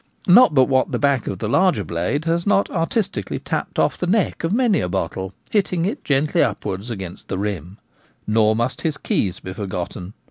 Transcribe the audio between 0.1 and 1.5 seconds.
Not but what the back of the